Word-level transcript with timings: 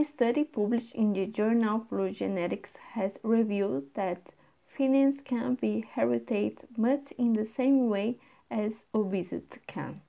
A 0.00 0.04
study 0.04 0.44
published 0.44 0.94
in 0.94 1.12
the 1.12 1.26
journal 1.26 1.80
PLOS 1.80 2.16
Genetics 2.16 2.74
has 2.94 3.12
revealed 3.22 3.84
that 3.92 4.32
fitness 4.66 5.16
can 5.22 5.56
be 5.56 5.74
inherited 5.76 6.56
much 6.74 7.12
in 7.18 7.34
the 7.34 7.44
same 7.44 7.90
way 7.90 8.16
as 8.50 8.86
obesity 8.94 9.60
can. 9.66 10.00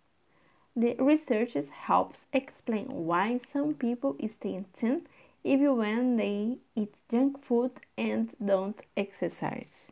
The 0.78 0.96
research 0.96 1.58
helps 1.72 2.22
explain 2.32 3.06
why 3.06 3.42
some 3.52 3.74
people 3.74 4.16
stay 4.30 4.64
thin 4.74 5.08
even 5.44 5.76
when 5.76 6.16
they 6.16 6.60
eat 6.74 6.94
junk 7.10 7.44
food 7.44 7.72
and 7.98 8.34
don't 8.40 8.80
exercise. 8.96 9.91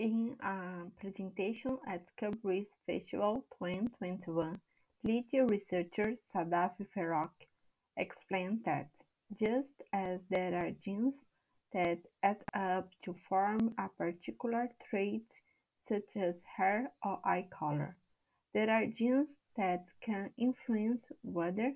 In 0.00 0.36
a 0.40 0.90
presentation 0.98 1.78
at 1.86 2.16
Cambridge 2.16 2.66
Festival 2.84 3.44
2021, 3.60 4.60
lead 5.04 5.26
researcher 5.32 6.14
Sadaf 6.34 6.72
Farooqi 6.92 7.46
explained 7.96 8.64
that 8.64 8.90
just 9.38 9.82
as 9.92 10.20
there 10.28 10.52
are 10.56 10.72
genes 10.72 11.14
that 11.72 12.00
add 12.24 12.42
up 12.52 12.90
to 13.04 13.14
form 13.28 13.72
a 13.78 13.88
particular 13.88 14.68
trait 14.90 15.32
such 15.88 16.16
as 16.16 16.42
hair 16.42 16.90
or 17.04 17.20
eye 17.24 17.46
color, 17.48 17.96
there 18.52 18.70
are 18.70 18.86
genes 18.86 19.38
that 19.56 19.86
can 20.00 20.32
influence 20.36 21.12
whether 21.22 21.72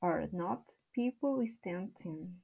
or 0.00 0.28
not 0.32 0.74
people 0.92 1.46
stand 1.48 1.94
thin. 1.96 2.40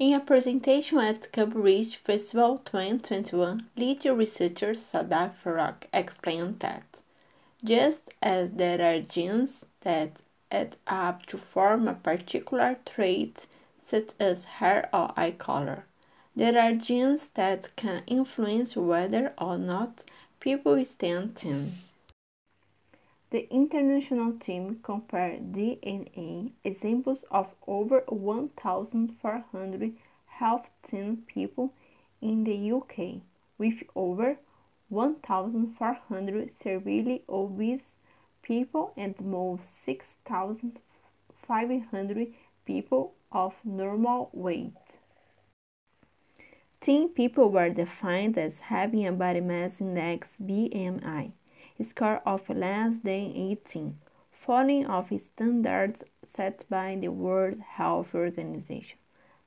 In 0.00 0.14
a 0.14 0.20
presentation 0.20 0.98
at 0.98 1.32
Cambridge 1.32 1.96
Festival 1.96 2.58
2021, 2.58 3.68
lead 3.76 4.04
researcher 4.04 4.74
Sadaf 4.74 5.42
Farooqi 5.42 5.88
explained 5.92 6.60
that, 6.60 7.02
just 7.64 8.14
as 8.22 8.52
there 8.52 8.80
are 8.80 9.02
genes 9.02 9.64
that 9.80 10.22
add 10.52 10.76
up 10.86 11.26
to 11.26 11.36
form 11.36 11.88
a 11.88 11.94
particular 11.94 12.78
trait 12.86 13.48
such 13.82 14.10
as 14.20 14.44
hair 14.44 14.88
or 14.94 15.10
eye 15.16 15.32
color, 15.32 15.84
there 16.36 16.56
are 16.56 16.74
genes 16.74 17.30
that 17.34 17.74
can 17.74 18.04
influence 18.06 18.76
whether 18.76 19.34
or 19.36 19.58
not 19.58 20.04
people 20.38 20.84
stand 20.84 21.34
thin. 21.34 21.72
The 23.30 23.46
international 23.52 24.38
team 24.38 24.80
compared 24.82 25.52
DNA 25.52 26.52
examples 26.64 27.24
of 27.30 27.54
over 27.66 28.00
1,400 28.08 29.92
health 30.26 30.66
healthy 30.90 31.16
people 31.26 31.74
in 32.20 32.44
the 32.44 32.72
UK 32.72 33.20
with 33.58 33.82
over 33.94 34.38
1,400 34.88 36.50
severely 36.62 37.22
obese 37.28 37.90
people 38.42 38.92
and 38.96 39.20
most 39.20 39.64
6,500 39.84 42.34
people 42.64 43.12
of 43.30 43.54
normal 43.64 44.30
weight. 44.32 44.72
Thin 46.80 47.10
people 47.10 47.50
were 47.50 47.68
defined 47.68 48.38
as 48.38 48.58
having 48.58 49.06
a 49.06 49.12
body 49.12 49.40
mass 49.40 49.80
index 49.80 50.28
BMI 50.42 51.32
score 51.84 52.22
of 52.26 52.48
less 52.48 52.98
than 53.04 53.32
18, 53.34 53.98
falling 54.32 54.86
off 54.86 55.12
standards 55.24 56.02
set 56.34 56.68
by 56.68 56.96
the 57.00 57.08
World 57.08 57.60
Health 57.60 58.14
Organization 58.14 58.98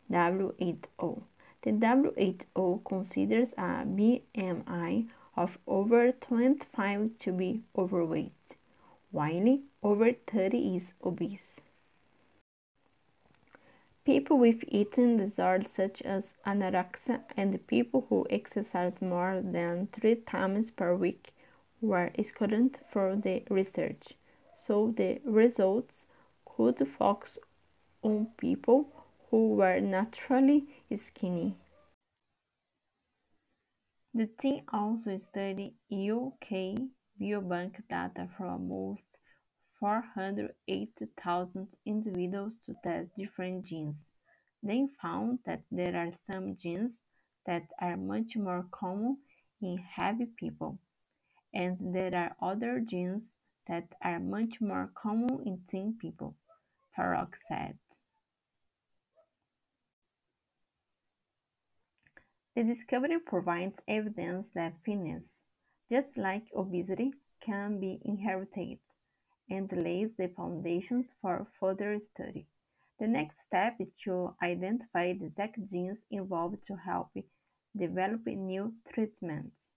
WHO. 0.09 0.77
Oh. 0.99 1.23
The 1.63 1.71
WHO 1.71 2.41
oh 2.55 2.81
considers 2.83 3.49
a 3.57 3.85
BMI 3.85 5.07
of 5.37 5.57
over 5.67 6.11
25 6.11 7.19
to 7.19 7.31
be 7.31 7.61
overweight, 7.77 8.55
while 9.11 9.59
over 9.83 10.11
30 10.13 10.75
is 10.77 10.93
obese. 11.03 11.57
People 14.03 14.39
with 14.39 14.63
eating 14.67 15.17
disorders 15.17 15.71
such 15.71 16.01
as 16.01 16.33
anorexia 16.45 17.21
and 17.37 17.65
people 17.67 18.07
who 18.09 18.25
exercise 18.29 18.99
more 18.99 19.39
than 19.43 19.87
three 19.93 20.15
times 20.15 20.71
per 20.71 20.95
week 20.95 21.31
were 21.81 22.11
excluded 22.13 22.77
from 22.91 23.21
the 23.21 23.43
research, 23.49 24.13
so 24.55 24.93
the 24.95 25.19
results 25.25 26.05
could 26.45 26.87
focus 26.97 27.39
on 28.03 28.27
people 28.37 28.87
who 29.29 29.55
were 29.55 29.79
naturally 29.79 30.67
skinny. 31.05 31.55
The 34.13 34.27
team 34.27 34.63
also 34.71 35.17
studied 35.17 35.73
UK 35.91 36.77
biobank 37.19 37.81
data 37.89 38.27
from 38.37 38.71
almost 38.71 39.05
480,000 39.79 41.67
individuals 41.85 42.53
to 42.65 42.75
test 42.83 43.09
different 43.17 43.65
genes. 43.65 44.09
They 44.61 44.87
found 45.01 45.39
that 45.45 45.63
there 45.71 45.95
are 45.95 46.11
some 46.29 46.55
genes 46.57 46.93
that 47.47 47.63
are 47.79 47.97
much 47.97 48.35
more 48.35 48.65
common 48.69 49.17
in 49.61 49.77
heavy 49.77 50.27
people 50.37 50.77
and 51.53 51.95
there 51.95 52.13
are 52.15 52.35
other 52.41 52.79
genes 52.79 53.23
that 53.67 53.93
are 54.01 54.19
much 54.19 54.61
more 54.61 54.91
common 54.95 55.41
in 55.45 55.61
thin 55.69 55.97
people, 55.99 56.35
Farooqi 56.97 57.37
said. 57.47 57.77
The 62.55 62.63
discovery 62.63 63.19
provides 63.19 63.79
evidence 63.87 64.49
that 64.49 64.83
fitness, 64.83 65.23
just 65.89 66.17
like 66.17 66.43
obesity, 66.55 67.13
can 67.39 67.79
be 67.79 68.01
inherited 68.03 68.79
and 69.49 69.71
lays 69.71 70.11
the 70.17 70.27
foundations 70.27 71.07
for 71.21 71.47
further 71.59 71.99
study. 71.99 72.47
The 72.99 73.07
next 73.07 73.41
step 73.41 73.77
is 73.79 73.93
to 74.03 74.35
identify 74.43 75.13
the 75.13 75.25
exact 75.25 75.65
genes 75.69 76.05
involved 76.11 76.67
to 76.67 76.75
help 76.75 77.09
develop 77.75 78.27
new 78.27 78.75
treatments. 78.93 79.70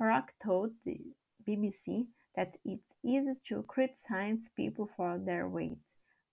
Farooqi 0.00 0.30
told 0.42 0.72
the 0.84 0.98
BBC 1.46 2.06
that 2.36 2.56
it's 2.64 2.92
easy 3.04 3.32
to 3.48 3.62
criticize 3.62 4.38
people 4.56 4.88
for 4.96 5.18
their 5.18 5.48
weight, 5.48 5.78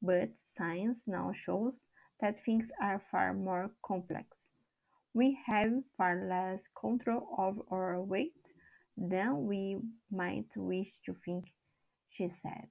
but 0.02 0.30
science 0.58 1.02
now 1.06 1.32
shows 1.34 1.86
that 2.20 2.44
things 2.44 2.70
are 2.82 3.02
far 3.12 3.34
more 3.34 3.72
complex. 3.86 4.26
We 5.14 5.38
have 5.46 5.84
far 5.98 6.26
less 6.28 6.64
control 6.80 7.28
of 7.38 7.62
our 7.72 8.02
weight 8.02 8.34
than 8.98 9.46
we 9.46 9.78
might 10.10 10.48
wish 10.56 10.92
to 11.06 11.16
think, 11.26 11.46
she 12.10 12.30
said. 12.30 12.70